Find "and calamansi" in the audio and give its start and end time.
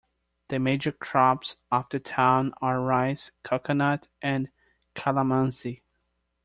4.19-5.83